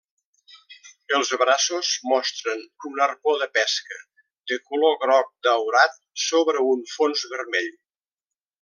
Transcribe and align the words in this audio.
Els 1.17 1.33
braços 1.41 1.91
mostren 2.11 2.63
un 2.89 2.97
arpó 3.07 3.35
de 3.43 3.49
pesca 3.59 3.99
de 4.53 4.59
color 4.71 4.97
groc 5.05 5.31
daurat 5.51 6.03
sobre 6.25 6.65
un 6.75 6.83
fons 6.97 7.27
vermell. 7.37 7.71